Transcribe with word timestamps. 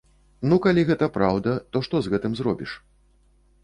Ну 0.53 0.57
калі 0.65 0.85
гэта 0.89 1.11
праўда, 1.19 1.55
то 1.73 1.85
што 1.91 1.95
з 2.05 2.17
гэтым 2.17 2.33
зробіш. 2.43 2.71